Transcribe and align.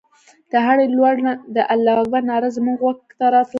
د 0.51 0.53
هرې 0.65 0.85
لور 0.97 1.15
نه 1.25 1.33
د 1.55 1.57
الله 1.73 1.93
اکبر 2.01 2.21
ناره 2.29 2.49
زموږ 2.57 2.77
غوږو 2.83 3.15
ته 3.19 3.25
راتلله. 3.33 3.49